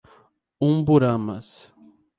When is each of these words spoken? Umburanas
Umburanas 0.67 1.49